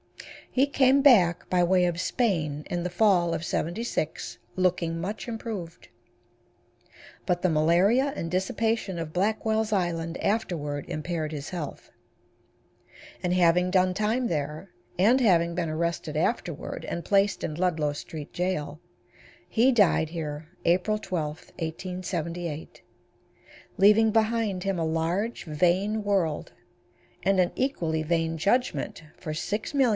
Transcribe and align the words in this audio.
He 0.53 0.65
came 0.65 1.01
back 1.03 1.47
by 1.49 1.63
way 1.63 1.85
of 1.85 2.01
Spain, 2.01 2.65
in 2.69 2.81
the 2.83 2.89
fall 2.89 3.33
of 3.35 3.45
'76, 3.45 4.37
looking 4.57 4.99
much 4.99 5.27
improved. 5.27 5.87
But 7.25 7.41
the 7.41 7.49
malaria 7.49 8.11
and 8.17 8.29
dissipation 8.29 8.99
of 8.99 9.13
Blackwell's 9.13 9.71
Island 9.71 10.17
afterward 10.17 10.85
impaired 10.89 11.31
his 11.31 11.49
health, 11.51 11.91
and 13.23 13.33
having 13.33 13.69
done 13.71 13.93
time 13.93 14.27
there, 14.27 14.71
and 14.97 15.21
having 15.21 15.55
been 15.55 15.69
arrested 15.69 16.17
afterward 16.17 16.83
and 16.85 17.05
placed 17.05 17.43
in 17.45 17.55
Ludlow 17.55 17.93
Street 17.93 18.33
Jail, 18.33 18.81
he 19.47 19.71
died 19.71 20.09
here 20.09 20.49
April 20.65 20.97
12, 20.97 21.37
1878, 21.59 22.81
leaving 23.77 24.11
behind 24.11 24.63
him 24.63 24.79
a 24.79 24.83
large, 24.83 25.45
vain 25.45 26.03
world, 26.03 26.51
and 27.23 27.39
an 27.39 27.51
equally 27.55 28.03
vain 28.03 28.37
judgment 28.37 29.03
for 29.15 29.31
$6,537,117. 29.31 29.85